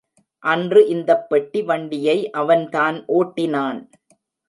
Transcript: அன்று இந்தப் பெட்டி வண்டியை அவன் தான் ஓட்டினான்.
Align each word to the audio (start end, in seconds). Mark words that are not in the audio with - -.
அன்று 0.43 0.87
இந்தப் 0.87 1.29
பெட்டி 1.29 1.61
வண்டியை 1.61 2.17
அவன் 2.31 2.69
தான் 2.69 3.05
ஓட்டினான். 3.07 3.81